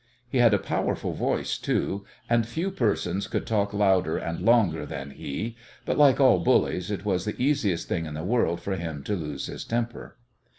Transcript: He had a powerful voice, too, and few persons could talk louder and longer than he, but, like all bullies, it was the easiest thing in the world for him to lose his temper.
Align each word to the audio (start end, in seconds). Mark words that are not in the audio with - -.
He 0.27 0.39
had 0.39 0.51
a 0.51 0.57
powerful 0.57 1.13
voice, 1.13 1.59
too, 1.59 2.05
and 2.27 2.47
few 2.47 2.71
persons 2.71 3.27
could 3.27 3.45
talk 3.45 3.71
louder 3.71 4.17
and 4.17 4.39
longer 4.41 4.83
than 4.83 5.11
he, 5.11 5.55
but, 5.85 5.95
like 5.95 6.19
all 6.19 6.39
bullies, 6.39 6.89
it 6.89 7.05
was 7.05 7.25
the 7.25 7.39
easiest 7.39 7.87
thing 7.87 8.07
in 8.07 8.15
the 8.15 8.23
world 8.23 8.61
for 8.61 8.75
him 8.75 9.03
to 9.03 9.15
lose 9.15 9.45
his 9.45 9.63
temper. 9.63 10.17